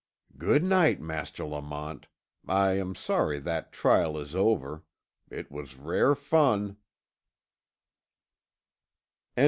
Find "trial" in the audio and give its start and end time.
3.71-4.17